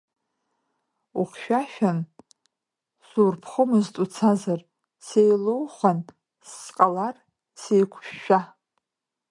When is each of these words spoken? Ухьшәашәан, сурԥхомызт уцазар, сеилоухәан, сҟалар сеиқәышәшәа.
Ухьшәашәан, 1.19 1.99
сурԥхомызт 3.07 3.95
уцазар, 4.03 4.59
сеилоухәан, 5.05 5.99
сҟалар 6.49 7.15
сеиқәышәшәа. 7.61 8.41